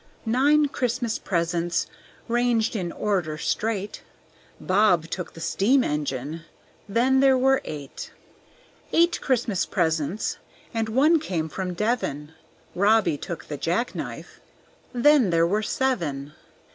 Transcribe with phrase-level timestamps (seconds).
[0.25, 1.85] Nine Christmas presents
[2.27, 4.01] ranged in order straight;
[4.59, 6.41] Bob took the steam engine,
[6.89, 8.09] then there were eight.
[8.91, 10.39] Eight Christmas presents
[10.73, 12.31] and one came from Devon;
[12.73, 14.39] Robbie took the jackknife,
[14.91, 16.33] then there were seven.